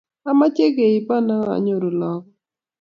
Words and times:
Ameche 0.29 0.65
keibon 0.75 1.27
akanyoru 1.37 1.89
lagok 1.99 2.25